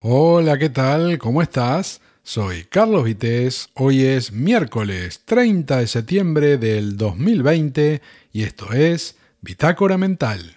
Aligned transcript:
Hola, 0.00 0.58
¿qué 0.58 0.68
tal? 0.68 1.18
¿Cómo 1.18 1.42
estás? 1.42 2.00
Soy 2.22 2.66
Carlos 2.66 3.02
Vitéz. 3.02 3.66
Hoy 3.74 4.04
es 4.04 4.30
miércoles 4.30 5.22
30 5.24 5.78
de 5.78 5.88
septiembre 5.88 6.56
del 6.56 6.96
2020 6.96 8.00
y 8.32 8.44
esto 8.44 8.72
es 8.72 9.16
Bitácora 9.40 9.98
Mental. 9.98 10.56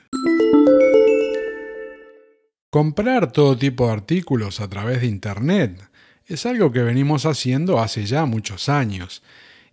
Comprar 2.70 3.32
todo 3.32 3.58
tipo 3.58 3.88
de 3.88 3.94
artículos 3.94 4.62
a 4.62 4.70
través 4.70 5.02
de 5.02 5.08
Internet 5.08 5.90
es 6.28 6.46
algo 6.46 6.72
que 6.72 6.84
venimos 6.84 7.26
haciendo 7.26 7.80
hace 7.80 8.06
ya 8.06 8.26
muchos 8.26 8.70
años. 8.70 9.24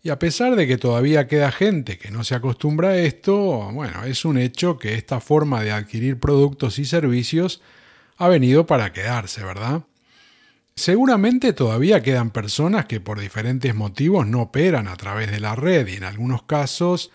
Y 0.03 0.09
a 0.09 0.19
pesar 0.19 0.57
de 0.57 0.67
que 0.67 0.79
todavía 0.79 1.29
queda 1.29 1.53
gente 1.53 1.99
que 1.99 2.11
no 2.11 2.25
se 2.25 2.35
acostumbra 2.35 2.89
a 2.89 2.97
esto, 2.97 3.71
bueno, 3.75 4.05
es 4.05 4.25
un 4.25 4.39
hecho 4.39 4.79
que 4.79 4.95
esta 4.95 5.21
forma 5.21 5.63
de 5.63 5.73
adquirir 5.73 6.19
productos 6.19 6.79
y 6.79 6.87
servicios 6.87 7.61
ha 8.19 8.29
venido 8.29 8.67
para 8.67 8.93
quedarse, 8.93 9.45
¿verdad? 9.45 9.83
Seguramente 10.75 11.53
todavía 11.53 12.03
quedan 12.03 12.31
personas 12.31 12.87
que 12.87 13.01
por 13.01 13.19
diferentes 13.19 13.75
motivos 13.75 14.27
no 14.27 14.43
operan 14.43 14.87
a 14.87 14.97
través 14.97 15.31
de 15.31 15.41
la 15.41 15.55
red 15.55 15.87
y 15.89 15.95
en 15.95 16.05
algunos 16.05 16.43
casos 16.43 17.11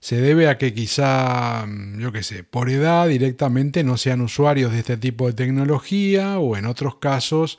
se 0.00 0.20
debe 0.20 0.48
a 0.48 0.58
que 0.58 0.74
quizá, 0.74 1.64
mm, 1.66 1.98
yo 1.98 2.12
qué 2.12 2.22
sé, 2.22 2.44
por 2.44 2.70
edad 2.70 3.08
directamente 3.08 3.84
no 3.84 3.96
sean 3.96 4.20
usuarios 4.20 4.72
de 4.72 4.80
este 4.80 4.96
tipo 4.96 5.26
de 5.26 5.32
tecnología 5.32 6.38
o 6.38 6.56
en 6.56 6.66
otros 6.66 6.96
casos 6.96 7.58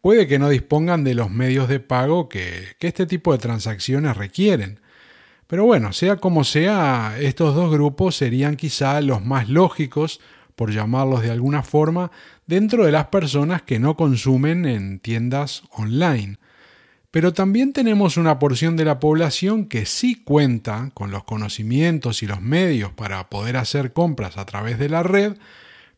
puede 0.00 0.26
que 0.26 0.38
no 0.38 0.48
dispongan 0.48 1.04
de 1.04 1.14
los 1.14 1.30
medios 1.30 1.68
de 1.68 1.80
pago 1.80 2.28
que, 2.28 2.68
que 2.78 2.88
este 2.88 3.06
tipo 3.06 3.32
de 3.32 3.38
transacciones 3.38 4.16
requieren. 4.16 4.80
Pero 5.46 5.64
bueno, 5.64 5.92
sea 5.92 6.16
como 6.16 6.44
sea, 6.44 7.16
estos 7.18 7.54
dos 7.54 7.70
grupos 7.72 8.16
serían 8.16 8.56
quizá 8.56 9.00
los 9.00 9.24
más 9.24 9.48
lógicos 9.48 10.20
por 10.60 10.72
llamarlos 10.72 11.22
de 11.22 11.30
alguna 11.30 11.62
forma, 11.62 12.10
dentro 12.46 12.84
de 12.84 12.92
las 12.92 13.06
personas 13.06 13.62
que 13.62 13.78
no 13.78 13.96
consumen 13.96 14.66
en 14.66 14.98
tiendas 14.98 15.62
online. 15.70 16.36
Pero 17.10 17.32
también 17.32 17.72
tenemos 17.72 18.18
una 18.18 18.38
porción 18.38 18.76
de 18.76 18.84
la 18.84 19.00
población 19.00 19.64
que 19.64 19.86
sí 19.86 20.22
cuenta 20.22 20.90
con 20.92 21.10
los 21.10 21.24
conocimientos 21.24 22.22
y 22.22 22.26
los 22.26 22.42
medios 22.42 22.92
para 22.92 23.30
poder 23.30 23.56
hacer 23.56 23.94
compras 23.94 24.36
a 24.36 24.44
través 24.44 24.78
de 24.78 24.90
la 24.90 25.02
red, 25.02 25.38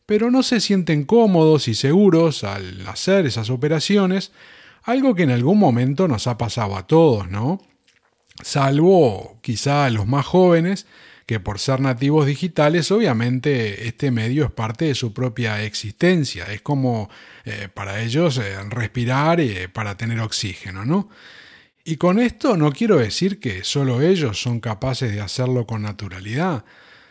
pero 0.05 0.31
no 0.31 0.43
se 0.43 0.61
sienten 0.61 1.03
cómodos 1.03 1.67
y 1.67 1.75
seguros 1.75 2.45
al 2.45 2.87
hacer 2.87 3.25
esas 3.25 3.49
operaciones, 3.49 4.31
algo 4.83 5.13
que 5.13 5.23
en 5.23 5.31
algún 5.31 5.59
momento 5.59 6.07
nos 6.07 6.25
ha 6.27 6.37
pasado 6.37 6.77
a 6.77 6.87
todos, 6.87 7.29
¿no? 7.29 7.59
Salvo 8.41 9.39
quizá 9.41 9.87
a 9.87 9.89
los 9.89 10.07
más 10.07 10.25
jóvenes, 10.25 10.87
que 11.25 11.39
por 11.39 11.59
ser 11.59 11.79
nativos 11.79 12.25
digitales, 12.25 12.91
obviamente 12.91 13.87
este 13.87 14.11
medio 14.11 14.45
es 14.45 14.51
parte 14.51 14.85
de 14.85 14.95
su 14.95 15.13
propia 15.13 15.63
existencia, 15.63 16.51
es 16.51 16.61
como 16.61 17.09
eh, 17.45 17.69
para 17.73 18.01
ellos 18.01 18.37
eh, 18.37 18.57
respirar 18.69 19.39
eh, 19.39 19.69
para 19.69 19.95
tener 19.95 20.19
oxígeno, 20.19 20.85
¿no? 20.85 21.09
Y 21.85 21.97
con 21.97 22.19
esto 22.19 22.55
no 22.55 22.71
quiero 22.71 22.97
decir 22.97 23.39
que 23.39 23.63
solo 23.63 24.01
ellos 24.01 24.41
son 24.41 24.59
capaces 24.59 25.13
de 25.13 25.21
hacerlo 25.21 25.65
con 25.65 25.81
naturalidad, 25.81 26.65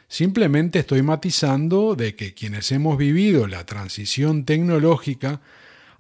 simplemente 0.09 0.81
estoy 0.81 1.03
matizando 1.03 1.95
de 1.95 2.15
que 2.15 2.35
quienes 2.35 2.73
hemos 2.73 2.97
vivido 2.97 3.47
la 3.47 3.65
transición 3.67 4.45
tecnológica, 4.45 5.41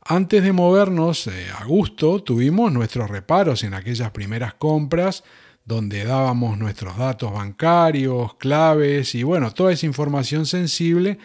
antes 0.04 0.42
de 0.42 0.52
movernos 0.52 1.28
a 1.28 1.64
gusto, 1.64 2.22
tuvimos 2.22 2.72
nuestros 2.72 3.08
reparos 3.08 3.62
en 3.62 3.74
aquellas 3.74 4.10
primeras 4.10 4.54
compras, 4.54 5.22
donde 5.64 6.04
dábamos 6.04 6.58
nuestros 6.58 6.96
datos 6.96 7.32
bancarios, 7.32 8.34
claves 8.34 9.14
y 9.14 9.22
bueno, 9.22 9.52
toda 9.52 9.72
esa 9.72 9.86
información 9.86 10.46
sensible 10.46 11.18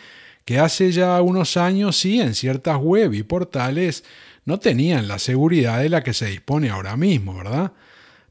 que 0.46 0.60
hace 0.60 0.92
ya 0.92 1.22
unos 1.22 1.58
años 1.58 1.98
sí 1.98 2.22
en 2.22 2.34
ciertas 2.34 2.78
web 2.78 3.14
y 3.14 3.24
portales 3.24 4.04
no 4.46 4.60
tenían 4.60 5.08
la 5.08 5.20
seguridad 5.20 5.82
de 5.82 5.90
la 5.90 6.04
que 6.04 6.14
se 6.14 6.28
dispone 6.28 6.70
ahora 6.70 6.96
mismo, 6.96 7.36
¿verdad? 7.36 7.74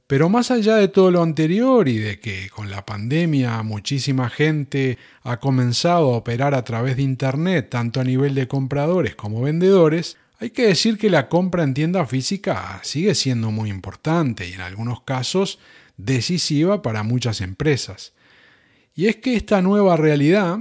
Pero 0.06 0.28
más 0.28 0.50
allá 0.52 0.76
de 0.76 0.88
todo 0.88 1.10
lo 1.10 1.22
anterior 1.22 1.88
y 1.88 1.98
de 1.98 2.20
que 2.20 2.48
con 2.48 2.70
la 2.70 2.86
pandemia 2.86 3.62
muchísima 3.64 4.30
gente 4.30 4.98
ha 5.24 5.38
comenzado 5.40 6.14
a 6.14 6.18
operar 6.18 6.54
a 6.54 6.62
través 6.62 6.96
de 6.96 7.02
Internet, 7.02 7.68
tanto 7.70 8.00
a 8.00 8.04
nivel 8.04 8.34
de 8.34 8.46
compradores 8.46 9.16
como 9.16 9.42
vendedores, 9.42 10.16
hay 10.38 10.50
que 10.50 10.68
decir 10.68 10.96
que 10.96 11.10
la 11.10 11.28
compra 11.28 11.64
en 11.64 11.74
tienda 11.74 12.06
física 12.06 12.78
sigue 12.82 13.14
siendo 13.14 13.50
muy 13.50 13.68
importante 13.68 14.48
y 14.48 14.52
en 14.52 14.60
algunos 14.60 15.00
casos 15.00 15.58
decisiva 15.96 16.82
para 16.82 17.02
muchas 17.02 17.40
empresas. 17.40 18.12
Y 18.94 19.06
es 19.06 19.16
que 19.16 19.36
esta 19.36 19.62
nueva 19.62 19.96
realidad 19.96 20.60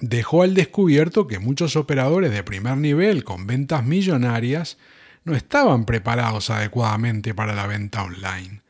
dejó 0.00 0.42
al 0.42 0.54
descubierto 0.54 1.26
que 1.26 1.38
muchos 1.38 1.76
operadores 1.76 2.32
de 2.32 2.42
primer 2.42 2.76
nivel 2.76 3.24
con 3.24 3.46
ventas 3.46 3.84
millonarias 3.84 4.78
no 5.24 5.34
estaban 5.34 5.84
preparados 5.84 6.50
adecuadamente 6.50 7.34
para 7.34 7.54
la 7.54 7.66
venta 7.66 8.02
online. 8.02 8.62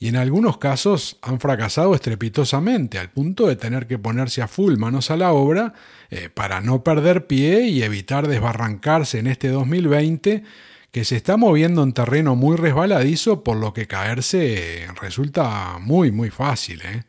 Y 0.00 0.08
en 0.08 0.16
algunos 0.16 0.58
casos 0.58 1.18
han 1.22 1.40
fracasado 1.40 1.94
estrepitosamente 1.94 2.98
al 2.98 3.10
punto 3.10 3.48
de 3.48 3.56
tener 3.56 3.86
que 3.86 3.98
ponerse 3.98 4.42
a 4.42 4.48
full 4.48 4.76
manos 4.76 5.10
a 5.10 5.16
la 5.16 5.32
obra 5.32 5.74
eh, 6.10 6.28
para 6.32 6.60
no 6.60 6.84
perder 6.84 7.26
pie 7.26 7.62
y 7.62 7.82
evitar 7.82 8.28
desbarrancarse 8.28 9.18
en 9.18 9.26
este 9.26 9.48
2020 9.48 10.44
que 10.90 11.04
se 11.04 11.16
está 11.16 11.36
moviendo 11.36 11.82
en 11.82 11.92
terreno 11.92 12.34
muy 12.34 12.56
resbaladizo, 12.56 13.44
por 13.44 13.56
lo 13.56 13.72
que 13.72 13.86
caerse 13.86 14.86
resulta 15.00 15.78
muy, 15.78 16.10
muy 16.10 16.30
fácil. 16.30 16.80
¿eh? 16.82 17.04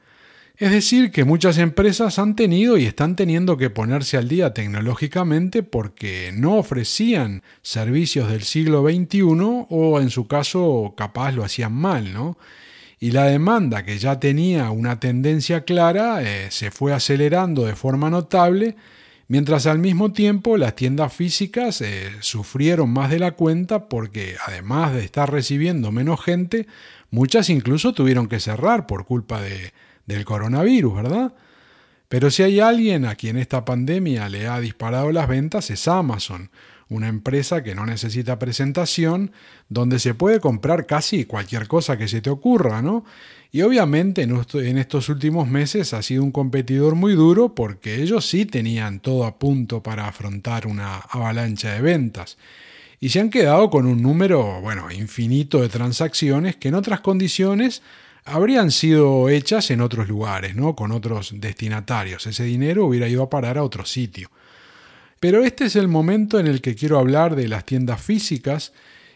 Es 0.60 0.72
decir, 0.72 1.12
que 1.12 1.24
muchas 1.24 1.58
empresas 1.58 2.20
han 2.20 2.36
tenido 2.36 2.78
y 2.78 2.86
están 2.86 3.16
teniendo 3.16 3.56
que 3.56 3.70
ponerse 3.70 4.18
al 4.18 4.28
día 4.28 4.54
tecnológicamente 4.54 5.64
porque 5.64 6.32
no 6.34 6.58
ofrecían 6.58 7.44
servicios 7.62 8.30
del 8.30 8.44
siglo 8.44 8.84
XXI 8.84 9.22
o 9.70 10.02
en 10.02 10.10
su 10.10 10.28
caso 10.28 10.94
capaz 10.98 11.32
lo 11.32 11.46
hacían 11.46 11.72
mal, 11.72 12.12
¿no? 12.12 12.38
Y 13.00 13.12
la 13.12 13.24
demanda 13.24 13.86
que 13.86 13.98
ya 13.98 14.20
tenía 14.20 14.70
una 14.72 15.00
tendencia 15.00 15.64
clara 15.64 16.22
eh, 16.22 16.52
se 16.52 16.72
fue 16.72 16.92
acelerando 16.92 17.66
de 17.66 17.78
forma 17.78 18.10
notable 18.10 18.76
mientras 19.30 19.68
al 19.68 19.80
mismo 19.80 20.12
tiempo 20.12 20.58
las 20.58 20.76
tiendas 20.76 21.14
físicas 21.14 21.80
eh, 21.80 22.12
sufrieron 22.20 22.90
más 22.90 23.10
de 23.10 23.20
la 23.20 23.32
cuenta 23.32 23.88
porque 23.88 24.36
además 24.46 24.94
de 24.94 25.06
estar 25.06 25.32
recibiendo 25.32 25.94
menos 25.94 26.22
gente, 26.22 26.68
muchas 27.12 27.50
incluso 27.50 27.94
tuvieron 27.94 28.28
que 28.28 28.42
cerrar 28.42 28.86
por 28.86 29.06
culpa 29.06 29.40
de, 29.42 29.72
del 30.06 30.26
coronavirus, 30.26 30.96
¿verdad? 30.96 31.34
Pero 32.10 32.32
si 32.32 32.42
hay 32.42 32.60
alguien 32.60 33.06
a 33.06 33.16
quien 33.16 33.38
esta 33.38 33.64
pandemia 33.64 34.28
le 34.30 34.48
ha 34.48 34.60
disparado 34.60 35.12
las 35.12 35.28
ventas 35.28 35.70
es 35.70 35.88
Amazon, 35.88 36.50
una 36.90 37.08
empresa 37.08 37.64
que 37.64 37.76
no 37.76 37.86
necesita 37.86 38.40
presentación, 38.40 39.32
donde 39.70 40.00
se 40.00 40.16
puede 40.16 40.40
comprar 40.40 40.88
casi 40.88 41.26
cualquier 41.26 41.68
cosa 41.68 41.98
que 41.98 42.08
se 42.08 42.22
te 42.22 42.30
ocurra, 42.30 42.82
¿no? 42.82 43.06
Y 43.52 43.62
obviamente 43.62 44.24
en 44.24 44.78
estos 44.78 45.10
últimos 45.10 45.48
meses 45.48 45.94
ha 45.94 46.04
sido 46.04 46.24
un 46.24 46.32
competidor 46.32 46.96
muy 46.96 47.14
duro 47.14 47.56
porque 47.56 48.02
ellos 48.02 48.26
sí 48.28 48.46
tenían 48.46 49.00
todo 49.00 49.26
a 49.26 49.40
punto 49.40 49.82
para 49.82 50.08
afrontar 50.08 50.68
una 50.68 50.98
avalancha 50.98 51.74
de 51.74 51.82
ventas. 51.82 52.38
Y 53.00 53.10
se 53.10 53.20
han 53.20 53.30
quedado 53.30 53.70
con 53.70 53.86
un 53.86 54.02
número, 54.02 54.62
bueno, 54.62 54.92
infinito 54.92 55.62
de 55.62 55.70
transacciones 55.70 56.58
que 56.58 56.68
en 56.68 56.76
otras 56.76 57.00
condiciones 57.00 57.82
habrían 58.26 58.72
sido 58.72 59.30
hechas 59.30 59.72
en 59.72 59.82
otros 59.82 60.08
lugares, 60.08 60.56
¿no? 60.56 60.76
Con 60.76 60.92
otros 60.92 61.34
destinatarios. 61.36 62.28
Ese 62.28 62.44
dinero 62.44 62.86
hubiera 62.86 63.08
ido 63.08 63.24
a 63.24 63.30
parar 63.30 63.58
a 63.58 63.64
otro 63.64 63.86
sitio. 63.86 64.30
Pero 65.20 65.44
este 65.44 65.66
es 65.66 65.76
el 65.76 65.88
momento 65.88 66.40
en 66.40 66.48
el 66.48 66.62
que 66.62 66.76
quiero 66.76 66.98
hablar 66.98 67.36
de 67.36 67.48
las 67.48 67.66
tiendas 67.66 68.02
físicas 68.02 68.72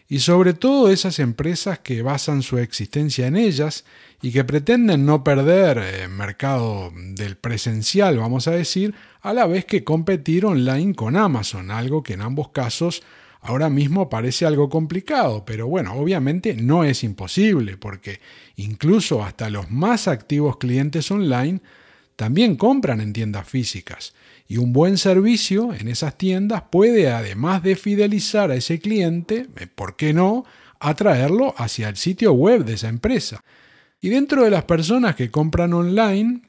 y 0.06 0.18
sobre 0.18 0.52
todo 0.52 0.90
esas 0.90 1.18
empresas 1.18 1.78
que 1.78 2.02
basan 2.02 2.42
su 2.42 2.58
existencia 2.58 3.26
en 3.26 3.36
ellas 3.36 3.84
y 4.20 4.32
que 4.32 4.44
pretenden 4.44 5.06
no 5.06 5.24
perder 5.24 5.78
eh, 5.82 6.08
mercado 6.08 6.92
del 6.94 7.36
presencial, 7.36 8.18
vamos 8.18 8.46
a 8.46 8.50
decir, 8.50 8.94
a 9.22 9.32
la 9.32 9.46
vez 9.46 9.64
que 9.64 9.82
competir 9.82 10.44
online 10.44 10.94
con 10.94 11.16
Amazon, 11.16 11.70
algo 11.70 12.02
que 12.02 12.14
en 12.14 12.20
ambos 12.20 12.50
casos 12.50 13.02
ahora 13.40 13.70
mismo 13.70 14.10
parece 14.10 14.44
algo 14.44 14.68
complicado, 14.68 15.44
pero 15.46 15.68
bueno, 15.68 15.94
obviamente 15.94 16.54
no 16.54 16.84
es 16.84 17.02
imposible, 17.02 17.76
porque 17.78 18.20
incluso 18.56 19.22
hasta 19.22 19.48
los 19.48 19.70
más 19.70 20.08
activos 20.08 20.58
clientes 20.58 21.10
online 21.10 21.60
también 22.16 22.56
compran 22.56 23.00
en 23.00 23.12
tiendas 23.12 23.48
físicas. 23.48 24.14
Y 24.46 24.58
un 24.58 24.72
buen 24.72 24.98
servicio 24.98 25.72
en 25.72 25.88
esas 25.88 26.18
tiendas 26.18 26.64
puede, 26.70 27.10
además 27.10 27.62
de 27.62 27.76
fidelizar 27.76 28.50
a 28.50 28.56
ese 28.56 28.78
cliente, 28.78 29.48
eh, 29.56 29.66
¿por 29.66 29.96
qué 29.96 30.12
no?, 30.12 30.44
atraerlo 30.80 31.54
hacia 31.56 31.88
el 31.88 31.96
sitio 31.96 32.32
web 32.32 32.64
de 32.64 32.74
esa 32.74 32.88
empresa. 32.88 33.42
Y 34.00 34.10
dentro 34.10 34.44
de 34.44 34.50
las 34.50 34.64
personas 34.64 35.16
que 35.16 35.30
compran 35.30 35.72
online, 35.72 36.42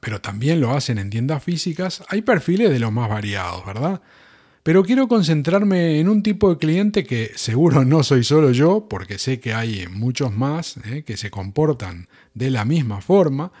pero 0.00 0.20
también 0.20 0.60
lo 0.60 0.72
hacen 0.72 0.98
en 0.98 1.08
tiendas 1.08 1.42
físicas, 1.42 2.04
hay 2.08 2.20
perfiles 2.20 2.70
de 2.70 2.78
los 2.78 2.92
más 2.92 3.08
variados, 3.08 3.64
¿verdad? 3.64 4.02
Pero 4.62 4.82
quiero 4.82 5.08
concentrarme 5.08 6.00
en 6.00 6.08
un 6.08 6.22
tipo 6.22 6.50
de 6.50 6.58
cliente 6.58 7.04
que 7.04 7.30
seguro 7.36 7.84
no 7.84 8.02
soy 8.02 8.24
solo 8.24 8.50
yo, 8.50 8.88
porque 8.90 9.16
sé 9.16 9.40
que 9.40 9.54
hay 9.54 9.86
muchos 9.88 10.34
más 10.34 10.76
eh, 10.84 11.02
que 11.06 11.16
se 11.16 11.30
comportan 11.30 12.08
de 12.34 12.50
la 12.50 12.64
misma 12.64 13.00
forma, 13.00 13.52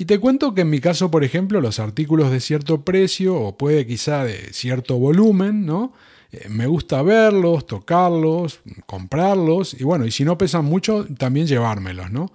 y 0.00 0.06
te 0.06 0.18
cuento 0.18 0.54
que 0.54 0.62
en 0.62 0.70
mi 0.70 0.80
caso, 0.80 1.10
por 1.10 1.24
ejemplo, 1.24 1.60
los 1.60 1.78
artículos 1.78 2.30
de 2.30 2.40
cierto 2.40 2.86
precio 2.86 3.36
o 3.36 3.58
puede 3.58 3.86
quizá 3.86 4.24
de 4.24 4.54
cierto 4.54 4.96
volumen, 4.98 5.66
¿no? 5.66 5.92
eh, 6.32 6.48
me 6.48 6.66
gusta 6.66 7.02
verlos, 7.02 7.66
tocarlos, 7.66 8.60
comprarlos 8.86 9.78
y 9.78 9.84
bueno, 9.84 10.06
y 10.06 10.10
si 10.10 10.24
no 10.24 10.38
pesan 10.38 10.64
mucho, 10.64 11.06
también 11.18 11.46
llevármelos, 11.46 12.10
¿no? 12.10 12.32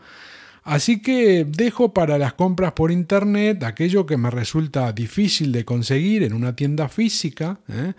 Así 0.61 1.01
que 1.01 1.43
dejo 1.43 1.91
para 1.91 2.19
las 2.19 2.33
compras 2.33 2.73
por 2.73 2.91
internet 2.91 3.63
aquello 3.63 4.05
que 4.05 4.17
me 4.17 4.29
resulta 4.29 4.91
difícil 4.91 5.51
de 5.51 5.65
conseguir 5.65 6.21
en 6.21 6.33
una 6.33 6.55
tienda 6.55 6.87
física, 6.87 7.57
¿eh? 7.67 7.93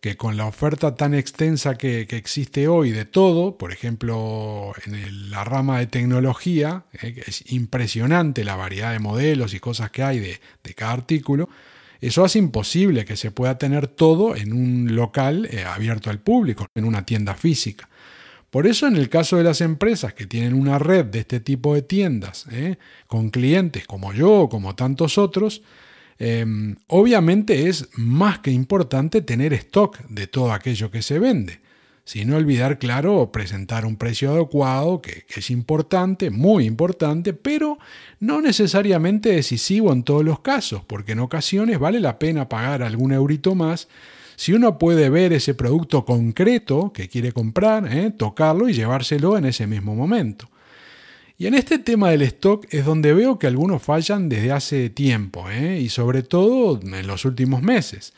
Que 0.00 0.16
con 0.16 0.36
la 0.36 0.46
oferta 0.46 0.94
tan 0.94 1.14
extensa 1.14 1.76
que, 1.76 2.02
existe 2.10 2.68
hoy 2.68 2.90
de 2.90 3.04
todo, 3.04 3.56
por 3.56 3.72
ejemplo, 3.72 4.72
en 4.84 5.30
la 5.30 5.44
rama 5.44 5.78
de 5.78 5.86
tecnología, 5.86 6.84
¿eh? 7.02 7.22
es 7.26 7.50
impresionante 7.52 8.44
la 8.44 8.56
variedad 8.56 8.92
de 8.92 8.98
modelos 8.98 9.54
y 9.54 9.60
cosas 9.60 9.90
que 9.90 10.02
hay 10.02 10.20
de, 10.20 10.40
cada 10.74 10.92
artículo, 10.92 11.48
eso 12.00 12.24
hace 12.24 12.38
imposible 12.38 13.04
que 13.04 13.16
se 13.16 13.30
pueda 13.30 13.56
tener 13.56 13.88
todo 13.88 14.36
en 14.36 14.52
un 14.52 14.94
local 14.94 15.48
eh, 15.50 15.64
abierto 15.64 16.10
al 16.10 16.20
público, 16.20 16.66
en 16.74 16.84
una 16.84 17.06
tienda 17.06 17.34
física. 17.34 17.88
Por 18.50 18.66
eso 18.66 18.86
en 18.86 18.96
el 18.96 19.08
caso 19.08 19.36
de 19.36 19.44
las 19.44 19.60
empresas 19.60 20.14
que 20.14 20.26
tienen 20.26 20.54
una 20.54 20.78
red 20.78 21.06
de 21.06 21.20
este 21.20 21.40
tipo 21.40 21.74
de 21.74 21.82
tiendas, 21.82 22.46
¿eh? 22.52 22.78
con 23.06 23.30
clientes 23.30 23.86
como 23.86 24.12
yo 24.12 24.32
o 24.32 24.48
como 24.48 24.74
tantos 24.74 25.18
otros, 25.18 25.62
em, 26.18 26.76
obviamente 26.88 27.68
es 27.68 27.88
más 27.96 28.38
que 28.40 28.50
importante 28.50 29.22
tener 29.22 29.52
stock 29.54 29.98
de 30.08 30.26
todo 30.26 30.52
aquello 30.52 30.90
que 30.90 31.02
se 31.02 31.18
vende. 31.18 31.60
Sin 32.04 32.32
olvidar, 32.32 32.78
claro, 32.78 33.32
presentar 33.32 33.84
un 33.84 33.96
precio 33.96 34.32
adecuado, 34.32 35.02
que, 35.02 35.24
es 35.28 35.50
importante, 35.50 36.30
muy 36.30 36.64
importante, 36.64 37.32
pero 37.32 37.78
no 38.20 38.40
necesariamente 38.40 39.30
decisivo 39.30 39.92
en 39.92 40.04
todos 40.04 40.24
los 40.24 40.38
casos, 40.38 40.82
porque 40.86 41.12
en 41.12 41.18
ocasiones 41.18 41.80
vale 41.80 41.98
la 41.98 42.20
pena 42.20 42.48
pagar 42.48 42.84
algún 42.84 43.12
eurito 43.12 43.56
más 43.56 43.88
si 44.36 44.52
uno 44.52 44.78
puede 44.78 45.10
ver 45.10 45.32
ese 45.32 45.54
producto 45.54 46.04
concreto 46.04 46.92
que 46.92 47.08
quiere 47.08 47.32
comprar, 47.32 47.92
¿eh? 47.92 48.12
tocarlo 48.16 48.68
y 48.68 48.74
llevárselo 48.74 49.36
en 49.36 49.46
ese 49.46 49.66
mismo 49.66 49.96
momento. 49.96 50.48
Y 51.38 51.46
en 51.46 51.54
este 51.54 51.78
tema 51.78 52.10
del 52.10 52.22
stock 52.22 52.66
es 52.70 52.84
donde 52.84 53.12
veo 53.12 53.38
que 53.38 53.46
algunos 53.46 53.82
fallan 53.82 54.28
desde 54.28 54.52
hace 54.52 54.88
tiempo, 54.90 55.50
¿eh? 55.50 55.80
y 55.80 55.88
sobre 55.88 56.22
todo 56.22 56.80
en 56.80 57.06
los 57.06 57.24
últimos 57.24 57.62
meses. 57.62 58.14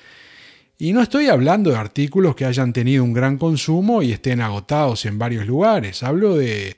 Y 0.79 0.93
no 0.93 1.03
estoy 1.03 1.27
hablando 1.27 1.71
de 1.71 1.77
artículos 1.77 2.37
que 2.37 2.45
hayan 2.45 2.73
tenido 2.73 3.03
un 3.03 3.13
gran 3.13 3.37
consumo 3.37 4.03
y 4.03 4.13
estén 4.13 4.41
agotados 4.41 5.05
en 5.07 5.19
varios 5.19 5.47
lugares, 5.47 6.03
hablo 6.05 6.37
de 6.37 6.77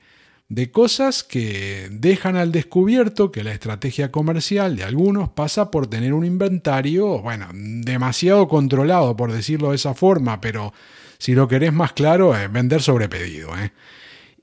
de 0.51 0.69
cosas 0.69 1.23
que 1.23 1.87
dejan 1.91 2.35
al 2.35 2.51
descubierto 2.51 3.31
que 3.31 3.41
la 3.41 3.53
estrategia 3.53 4.11
comercial 4.11 4.75
de 4.75 4.83
algunos 4.83 5.29
pasa 5.29 5.71
por 5.71 5.87
tener 5.87 6.11
un 6.11 6.25
inventario, 6.25 7.21
bueno, 7.21 7.47
demasiado 7.53 8.49
controlado, 8.49 9.15
por 9.15 9.31
decirlo 9.31 9.69
de 9.69 9.77
esa 9.77 9.93
forma, 9.93 10.41
pero 10.41 10.73
si 11.19 11.35
lo 11.35 11.47
querés 11.47 11.71
más 11.71 11.93
claro, 11.93 12.35
es 12.35 12.51
vender 12.51 12.81
sobre 12.81 13.07
pedido, 13.07 13.57
¿eh? 13.57 13.71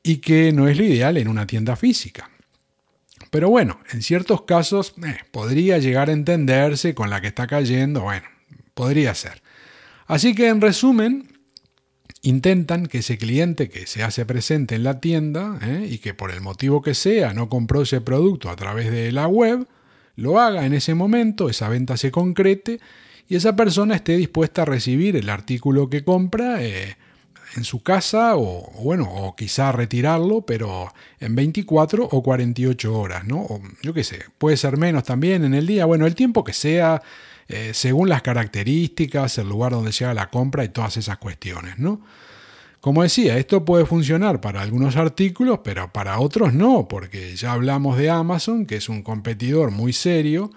Y 0.03 0.19
que 0.19 0.53
no 0.53 0.69
es 0.69 0.79
lo 0.79 0.85
ideal 0.85 1.17
en 1.17 1.29
una 1.29 1.47
tienda 1.47 1.77
física. 1.77 2.31
Pero 3.31 3.50
bueno, 3.50 3.81
en 3.93 4.03
ciertos 4.03 4.43
casos 4.43 4.95
eh, 5.05 5.19
podría 5.31 5.79
llegar 5.79 6.09
a 6.09 6.12
entenderse 6.12 6.95
con 6.95 7.11
la 7.11 7.21
que 7.21 7.29
está 7.29 7.47
cayendo, 7.47 8.03
bueno, 8.03 8.27
podría 8.75 9.15
ser. 9.15 9.43
Así 10.06 10.35
que 10.35 10.49
en 10.49 10.61
resumen, 10.61 11.39
intentan 12.23 12.87
que 12.87 12.99
ese 12.99 13.19
cliente 13.19 13.69
que 13.69 13.87
se 13.87 14.03
hace 14.03 14.25
presente 14.25 14.75
en 14.75 14.85
la 14.85 15.00
tienda 15.00 15.59
¿eh? 15.62 15.87
y 15.91 15.99
que 15.99 16.15
por 16.15 16.31
el 16.31 16.41
motivo 16.41 16.83
que 16.83 16.95
sea 16.95 17.35
no 17.35 17.49
compró 17.49 17.83
ese 17.83 18.00
producto 18.00 18.50
a 18.50 18.56
través 18.56 18.91
de 18.91 19.12
la 19.12 19.29
web, 19.29 19.67
lo 20.17 20.41
haga 20.41 20.67
en 20.67 20.75
ese 20.75 20.95
momento, 20.95 21.49
esa 21.49 21.69
venta 21.69 21.97
se 21.97 22.11
concrete 22.11 22.81
y 23.29 23.37
esa 23.37 23.55
persona 23.55 23.95
esté 23.95 24.17
dispuesta 24.17 24.62
a 24.62 24.65
recibir 24.65 25.17
el 25.17 25.29
artículo 25.29 25.91
que 25.91 26.03
compra 26.03 26.62
eh, 26.62 26.97
en 27.56 27.65
su 27.65 27.83
casa 27.83 28.37
o, 28.37 28.71
bueno, 28.83 29.05
o 29.05 29.35
quizá 29.35 29.73
retirarlo, 29.73 30.43
pero 30.43 30.93
en 31.21 31.35
24 31.35 32.09
o 32.11 32.23
48 32.23 32.99
horas, 32.99 33.25
¿no? 33.25 33.41
O, 33.41 33.61
yo 33.83 33.93
qué 33.95 34.05
sé, 34.05 34.25
puede 34.39 34.56
ser 34.56 34.77
menos 34.77 35.05
también 35.05 35.45
en 35.45 35.55
el 35.55 35.67
día, 35.67 35.87
bueno, 35.87 36.06
el 36.06 36.15
tiempo 36.15 36.45
que 36.45 36.53
sea, 36.53 37.03
eh, 37.49 37.73
según 37.75 38.09
las 38.09 38.23
características, 38.23 39.39
el 39.39 39.49
lugar 39.49 39.73
donde 39.73 39.93
haga 40.00 40.15
la 40.15 40.31
compra 40.31 40.65
y 40.65 40.69
todas 40.69 40.97
esas 40.97 41.19
cuestiones, 41.19 41.79
¿no? 41.79 42.00
Como 42.81 43.03
decía, 43.03 43.37
esto 43.39 43.65
puede 43.65 43.87
funcionar 43.87 44.41
para 44.41 44.62
algunos 44.62 44.97
artículos, 44.97 45.61
pero 45.65 45.93
para 45.93 46.21
otros 46.21 46.55
no, 46.55 46.87
porque 46.87 47.35
ya 47.35 47.53
hablamos 47.53 47.99
de 47.99 48.09
Amazon, 48.09 48.67
que 48.67 48.77
es 48.77 48.89
un 48.89 49.03
competidor 49.03 49.73
muy 49.73 49.93
serio. 49.93 50.53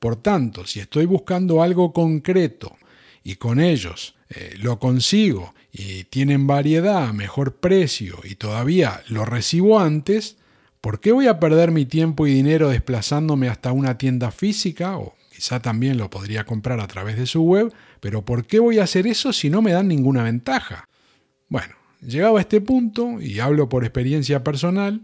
Por 0.00 0.16
tanto, 0.16 0.66
si 0.66 0.80
estoy 0.80 1.04
buscando 1.04 1.62
algo 1.62 1.92
concreto 1.92 2.76
y 3.22 3.36
con 3.36 3.60
ellos 3.60 4.15
eh, 4.28 4.54
lo 4.58 4.78
consigo 4.78 5.54
y 5.72 6.04
tienen 6.04 6.46
variedad, 6.46 7.12
mejor 7.12 7.56
precio 7.56 8.18
y 8.24 8.36
todavía 8.36 9.02
lo 9.08 9.24
recibo 9.24 9.78
antes, 9.78 10.36
¿por 10.80 11.00
qué 11.00 11.12
voy 11.12 11.26
a 11.26 11.38
perder 11.38 11.70
mi 11.70 11.84
tiempo 11.84 12.26
y 12.26 12.34
dinero 12.34 12.70
desplazándome 12.70 13.48
hasta 13.48 13.72
una 13.72 13.98
tienda 13.98 14.30
física 14.30 14.98
o 14.98 15.16
Quizá 15.36 15.60
también 15.60 15.98
lo 15.98 16.08
podría 16.08 16.44
comprar 16.44 16.80
a 16.80 16.86
través 16.86 17.18
de 17.18 17.26
su 17.26 17.42
web, 17.42 17.70
pero 18.00 18.24
¿por 18.24 18.46
qué 18.46 18.58
voy 18.58 18.78
a 18.78 18.84
hacer 18.84 19.06
eso 19.06 19.34
si 19.34 19.50
no 19.50 19.60
me 19.60 19.72
dan 19.72 19.86
ninguna 19.86 20.22
ventaja? 20.22 20.88
Bueno, 21.50 21.74
llegado 22.00 22.38
a 22.38 22.40
este 22.40 22.62
punto, 22.62 23.20
y 23.20 23.38
hablo 23.40 23.68
por 23.68 23.84
experiencia 23.84 24.42
personal, 24.42 25.02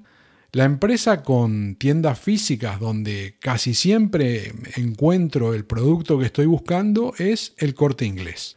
la 0.53 0.65
empresa 0.65 1.23
con 1.23 1.75
tiendas 1.75 2.19
físicas 2.19 2.81
donde 2.81 3.37
casi 3.41 3.75
siempre 3.75 4.55
encuentro 4.77 5.53
el 5.53 5.67
producto 5.67 6.19
que 6.19 6.25
estoy 6.25 6.47
buscando 6.47 7.13
es 7.19 7.53
el 7.59 7.75
corte 7.75 8.07
inglés 8.07 8.57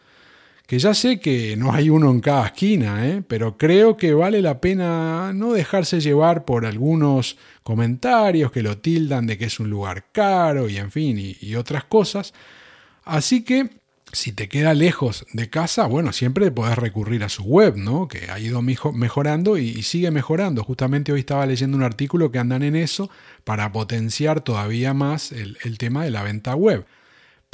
que 0.68 0.80
ya 0.80 0.94
sé 0.94 1.20
que 1.20 1.56
no 1.58 1.74
hay 1.74 1.90
uno 1.90 2.10
en 2.10 2.22
cada 2.22 2.48
esquina, 2.48 3.08
¿eh? 3.08 3.24
pero 3.28 3.58
creo 3.58 3.98
que 3.98 4.14
vale 4.14 4.42
la 4.42 4.62
pena 4.62 5.32
no 5.34 5.54
dejarse 5.54 6.00
llevar 6.02 6.44
por 6.44 6.66
algunos 6.66 7.38
comentarios 7.64 8.52
que 8.52 8.64
lo 8.64 8.78
tildan 8.80 9.28
de 9.28 9.38
que 9.38 9.46
es 9.46 9.60
un 9.60 9.70
lugar 9.70 10.06
caro 10.12 10.68
y 10.68 10.78
en 10.78 10.92
fin, 10.92 11.18
y, 11.20 11.56
otras 11.56 11.84
cosas. 11.86 12.34
Así 13.04 13.44
que 13.44 13.70
si 14.12 14.32
te 14.32 14.50
queda 14.50 14.74
lejos 14.74 15.26
de 15.34 15.50
casa, 15.50 15.86
bueno, 15.86 16.12
siempre 16.14 16.50
podés 16.50 16.78
recurrir 16.78 17.24
a 17.24 17.30
su 17.30 17.44
web, 17.44 17.76
¿no? 17.78 18.08
Que 18.08 18.32
ha 18.32 18.40
ido 18.40 18.62
mejorando 18.62 19.58
y, 19.58 19.84
sigue 19.84 20.10
mejorando. 20.10 20.64
Justamente 20.64 21.12
hoy 21.12 21.20
estaba 21.20 21.46
leyendo 21.46 21.78
un 21.78 21.84
artículo 21.84 22.32
que 22.32 22.40
andan 22.40 22.64
en 22.64 22.76
eso 22.76 23.10
para 23.44 23.72
potenciar 23.72 24.42
todavía 24.42 24.94
más 24.94 25.32
el 25.32 25.78
tema 25.78 26.04
de 26.04 26.12
la 26.12 26.24
venta 26.24 26.56
web. 26.56 26.86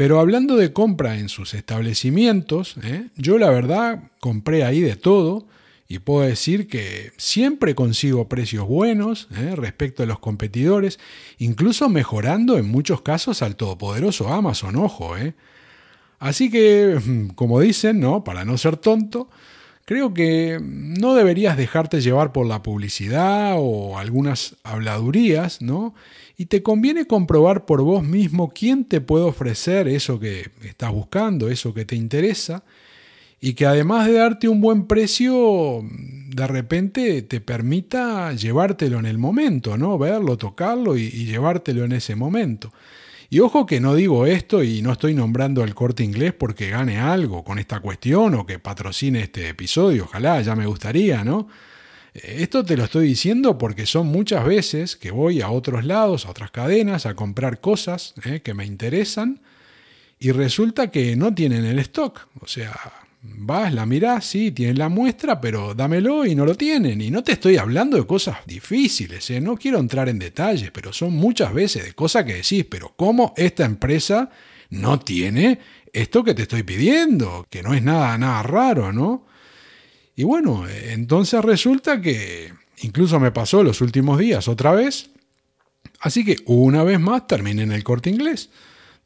Pero 0.02 0.20
hablando 0.20 0.56
de 0.56 0.74
compra 0.74 1.20
en 1.20 1.30
sus 1.30 1.54
establecimientos, 1.54 2.74
¿eh? 2.82 3.10
yo 3.18 3.38
la 3.38 3.52
verdad 3.52 4.10
compré 4.20 4.64
ahí 4.64 4.80
de 4.80 4.96
todo 4.96 5.46
y 5.88 6.00
puedo 6.00 6.28
decir 6.28 6.68
que 6.68 7.12
siempre 7.18 7.76
consigo 7.76 8.28
precios 8.28 8.68
buenos 8.68 9.28
¿eh? 9.38 9.56
respecto 9.56 10.02
a 10.02 10.08
los 10.08 10.18
competidores, 10.18 11.00
incluso 11.38 11.88
mejorando 11.88 12.58
en 12.58 12.68
muchos 12.68 13.04
casos 13.04 13.44
al 13.44 13.56
todopoderoso 13.56 14.34
Amazon, 14.34 14.76
ojo. 14.78 15.16
¿eh? 15.18 15.36
Así 16.18 16.50
que, 16.50 17.00
como 17.36 17.60
dicen, 17.60 18.00
¿no? 18.00 18.24
para 18.24 18.44
no 18.44 18.58
ser 18.58 18.78
tonto, 18.78 19.30
creo 19.86 20.14
que 20.14 20.60
no 20.62 21.16
deberías 21.16 21.58
dejarte 21.58 22.02
llevar 22.02 22.32
por 22.32 22.46
la 22.46 22.64
publicidad 22.64 23.56
o 23.58 23.98
algunas 23.98 24.56
habladurías, 24.64 25.62
¿no? 25.62 25.94
y 26.42 26.48
te 26.48 26.64
conviene 26.64 27.06
comprobar 27.06 27.66
por 27.66 27.84
vos 27.84 28.04
mismo 28.04 28.50
quién 28.50 28.86
te 28.86 29.00
puede 29.00 29.26
ofrecer 29.26 29.88
eso 29.88 30.20
que 30.20 30.50
estás 30.64 30.92
buscando, 30.92 31.50
eso 31.50 31.72
que 31.72 31.86
te 31.86 31.96
interesa, 31.96 32.64
y 33.40 33.54
que 33.54 33.68
además 33.68 34.08
de 34.08 34.14
darte 34.14 34.50
un 34.50 34.60
buen 34.60 34.88
precio, 34.88 35.84
de 35.84 36.48
repente 36.48 37.22
te 37.22 37.42
permita 37.42 38.34
llevártelo 38.34 38.98
en 38.98 39.06
el 39.06 39.20
momento, 39.20 39.78
¿no? 39.78 40.00
Verlo, 40.00 40.36
tocarlo 40.36 40.98
y, 40.98 41.12
llevártelo 41.12 41.86
en 41.86 41.92
ese 41.92 42.16
momento. 42.16 42.74
Y 43.34 43.40
ojo 43.40 43.66
que 43.66 43.80
no 43.80 43.96
digo 43.96 44.26
esto 44.26 44.62
y 44.62 44.82
no 44.82 44.92
estoy 44.92 45.14
nombrando 45.14 45.64
al 45.64 45.74
corte 45.74 46.04
inglés 46.04 46.34
porque 46.34 46.70
gane 46.70 47.00
algo 47.00 47.46
con 47.46 47.60
esta 47.60 47.80
cuestión 47.80 48.36
o 48.36 48.46
que 48.46 48.60
patrocine 48.60 49.22
este 49.22 49.48
episodio, 49.48 50.04
ojalá, 50.04 50.42
ya 50.42 50.54
me 50.54 50.66
gustaría, 50.66 51.24
¿no? 51.24 51.48
Esto 52.14 52.66
te 52.66 52.76
lo 52.76 52.84
estoy 52.84 53.08
diciendo 53.08 53.58
porque 53.58 53.86
son 53.86 54.08
muchas 54.08 54.46
veces 54.46 54.98
que 54.98 55.12
voy 55.12 55.40
a 55.40 55.50
otros 55.50 55.86
lados, 55.86 56.26
a 56.26 56.32
otras 56.32 56.52
cadenas, 56.52 57.06
a 57.06 57.16
comprar 57.16 57.62
cosas 57.62 58.16
eh, 58.26 58.42
que 58.42 58.54
me 58.54 58.66
interesan 58.66 59.40
y 60.20 60.34
resulta 60.34 60.92
que 60.92 61.16
no 61.16 61.34
tienen 61.34 61.64
el 61.64 61.80
stock. 61.80 62.28
O 62.42 62.48
sea, 62.48 62.78
vas, 63.22 63.74
la 63.74 63.86
mirás, 63.86 64.26
sí, 64.26 64.52
tienen 64.52 64.78
la 64.78 64.90
muestra, 64.90 65.40
pero 65.40 65.74
dámelo 65.74 66.26
y 66.26 66.36
no 66.36 66.46
lo 66.46 66.56
tienen. 66.56 67.02
Y 67.02 67.12
no 67.12 67.24
te 67.24 67.34
estoy 67.34 67.58
hablando 67.58 67.98
de 67.98 68.06
cosas 68.06 68.38
difíciles, 68.46 69.30
eh, 69.30 69.40
no 69.40 69.58
quiero 69.58 69.80
entrar 69.80 70.10
en 70.10 70.20
detalles, 70.20 70.72
pero 70.72 70.92
son 70.92 71.14
muchas 71.14 71.54
veces 71.54 71.86
de 71.86 71.94
cosas 71.94 72.26
que 72.26 72.36
decís, 72.36 72.66
pero 72.70 72.94
¿cómo 72.96 73.34
esta 73.38 73.66
empresa 73.66 74.30
no 74.70 75.00
tiene 75.00 75.60
esto 75.94 76.24
que 76.24 76.34
te 76.34 76.44
estoy 76.44 76.64
pidiendo? 76.64 77.46
Que 77.50 77.62
no 77.62 77.74
es 77.74 77.84
nada, 77.84 78.18
nada 78.18 78.44
raro, 78.44 78.92
¿no? 78.92 79.28
Y 80.16 80.24
bueno, 80.24 80.66
entonces 80.68 81.44
resulta 81.44 82.02
que 82.02 82.54
incluso 82.82 83.20
me 83.20 83.32
pasó 83.32 83.64
los 83.64 83.82
últimos 83.82 84.20
días 84.20 84.48
otra 84.48 84.72
vez. 84.72 85.10
Así 86.00 86.26
que 86.26 86.38
una 86.46 86.84
vez 86.84 87.00
más 87.00 87.28
terminé 87.28 87.64
en 87.64 87.72
el 87.72 87.84
corte 87.84 88.10
inglés, 88.10 88.50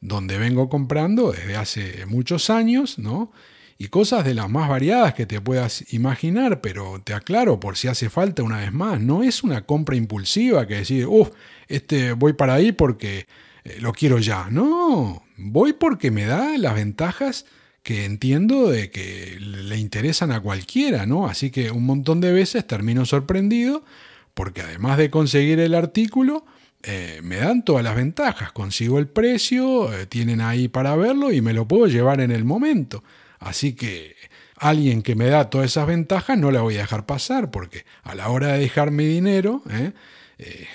donde 0.00 0.38
vengo 0.38 0.68
comprando 0.68 1.32
desde 1.32 1.56
hace 1.56 2.06
muchos 2.06 2.50
años, 2.50 2.98
¿no? 2.98 3.32
Y 3.78 3.88
cosas 3.88 4.24
de 4.24 4.34
las 4.34 4.48
más 4.48 4.68
variadas 4.68 5.14
que 5.14 5.26
te 5.26 5.40
puedas 5.40 5.92
imaginar, 5.92 6.60
pero 6.60 7.00
te 7.04 7.12
aclaro 7.14 7.60
por 7.60 7.76
si 7.76 7.88
hace 7.88 8.08
falta 8.08 8.42
una 8.42 8.60
vez 8.60 8.72
más, 8.72 9.00
no 9.00 9.22
es 9.22 9.42
una 9.42 9.62
compra 9.62 9.96
impulsiva 9.96 10.66
que 10.66 10.76
decir, 10.76 11.06
uff, 11.06 11.30
este 11.68 12.12
voy 12.12 12.32
para 12.32 12.54
ahí 12.54 12.72
porque 12.72 13.26
eh, 13.64 13.78
lo 13.80 13.92
quiero 13.92 14.18
ya. 14.18 14.48
No, 14.50 15.24
voy 15.36 15.72
porque 15.74 16.10
me 16.10 16.24
da 16.24 16.56
las 16.56 16.74
ventajas 16.74 17.44
que 17.82 18.04
entiendo 18.04 18.68
de 18.68 18.90
que 18.90 19.36
le 19.40 19.76
interesan 19.76 20.32
a 20.32 20.40
cualquiera, 20.40 21.06
¿no? 21.06 21.28
Así 21.28 21.50
que 21.50 21.70
un 21.70 21.84
montón 21.84 22.20
de 22.20 22.32
veces 22.32 22.66
termino 22.66 23.04
sorprendido 23.04 23.84
porque 24.34 24.62
además 24.62 24.98
de 24.98 25.10
conseguir 25.10 25.60
el 25.60 25.74
artículo, 25.74 26.44
eh, 26.82 27.20
me 27.22 27.36
dan 27.36 27.64
todas 27.64 27.82
las 27.82 27.96
ventajas, 27.96 28.52
consigo 28.52 28.98
el 28.98 29.08
precio, 29.08 29.92
eh, 29.92 30.06
tienen 30.06 30.40
ahí 30.40 30.68
para 30.68 30.94
verlo 30.94 31.32
y 31.32 31.40
me 31.40 31.52
lo 31.52 31.66
puedo 31.66 31.86
llevar 31.86 32.20
en 32.20 32.30
el 32.30 32.44
momento. 32.44 33.02
Así 33.38 33.74
que 33.74 34.16
alguien 34.56 35.02
que 35.02 35.14
me 35.14 35.26
da 35.26 35.50
todas 35.50 35.70
esas 35.70 35.86
ventajas 35.86 36.38
no 36.38 36.50
la 36.50 36.62
voy 36.62 36.76
a 36.76 36.80
dejar 36.80 37.06
pasar 37.06 37.50
porque 37.50 37.84
a 38.02 38.14
la 38.14 38.28
hora 38.28 38.52
de 38.52 38.58
dejar 38.58 38.90
mi 38.90 39.06
dinero, 39.06 39.62
¿eh? 39.70 39.92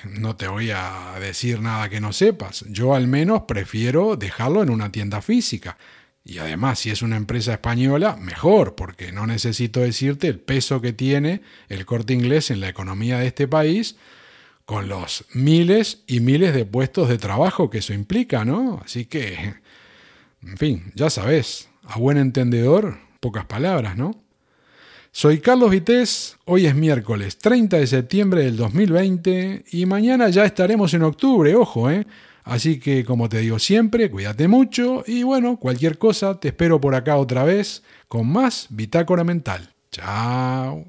no 0.05 0.35
te 0.35 0.47
voy 0.47 0.71
a 0.71 1.15
decir 1.19 1.61
nada 1.61 1.89
que 1.89 2.01
no 2.01 2.13
sepas. 2.13 2.65
Yo 2.69 2.95
al 2.95 3.07
menos 3.07 3.43
prefiero 3.47 4.15
dejarlo 4.15 4.63
en 4.63 4.69
una 4.69 4.91
tienda 4.91 5.21
física. 5.21 5.77
Y 6.23 6.37
además, 6.37 6.79
si 6.79 6.91
es 6.91 7.01
una 7.01 7.17
empresa 7.17 7.53
española, 7.53 8.15
mejor, 8.15 8.75
porque 8.75 9.11
no 9.11 9.25
necesito 9.25 9.79
decirte 9.79 10.27
el 10.27 10.39
peso 10.39 10.79
que 10.79 10.93
tiene 10.93 11.41
el 11.67 11.85
corte 11.85 12.13
inglés 12.13 12.51
en 12.51 12.59
la 12.59 12.69
economía 12.69 13.17
de 13.17 13.27
este 13.27 13.47
país 13.47 13.95
con 14.65 14.87
los 14.87 15.25
miles 15.33 16.03
y 16.07 16.19
miles 16.19 16.53
de 16.53 16.65
puestos 16.65 17.09
de 17.09 17.17
trabajo 17.17 17.69
que 17.69 17.79
eso 17.79 17.93
implica, 17.93 18.45
¿no? 18.45 18.81
Así 18.85 19.05
que, 19.05 19.55
en 20.43 20.57
fin, 20.57 20.91
ya 20.95 21.09
sabes, 21.09 21.70
a 21.83 21.97
buen 21.97 22.17
entendedor, 22.17 22.97
pocas 23.19 23.45
palabras, 23.45 23.97
¿no? 23.97 24.15
Soy 25.13 25.39
Carlos 25.39 25.71
Vitéz, 25.71 26.37
hoy 26.45 26.65
es 26.67 26.75
miércoles 26.75 27.37
30 27.37 27.77
de 27.77 27.87
septiembre 27.87 28.43
del 28.43 28.55
2020 28.55 29.65
y 29.71 29.85
mañana 29.85 30.29
ya 30.29 30.45
estaremos 30.45 30.93
en 30.93 31.03
octubre, 31.03 31.53
ojo, 31.55 31.89
¿eh? 31.89 32.07
Así 32.43 32.79
que, 32.79 33.05
como 33.05 33.29
te 33.29 33.39
digo 33.39 33.59
siempre, 33.59 34.09
cuídate 34.09 34.47
mucho 34.47 35.03
y 35.05 35.23
bueno, 35.23 35.57
cualquier 35.57 35.97
cosa, 35.97 36.39
te 36.39 36.47
espero 36.49 36.79
por 36.81 36.95
acá 36.95 37.17
otra 37.17 37.43
vez 37.43 37.83
con 38.07 38.31
más 38.31 38.67
Bitácora 38.69 39.23
Mental. 39.23 39.73
Chao. 39.91 40.85